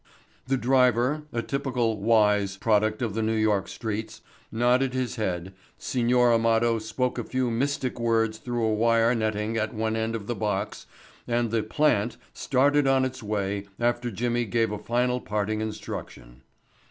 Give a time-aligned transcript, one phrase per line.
[0.47, 6.33] The driver, a typical "wise" product of the New York streets, nodded his head, Signor
[6.33, 10.33] Amado spoke a few mystic words through a wire netting at one end of the
[10.33, 10.87] box
[11.27, 16.41] and the "plant" started on its way after Jimmy gave a final parting instruction.